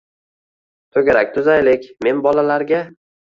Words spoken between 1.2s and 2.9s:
tuzaylik, men bolalarga